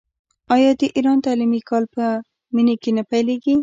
[0.55, 2.05] آیا د ایران تعلیمي کال په
[2.55, 3.55] مني کې نه پیلیږي؟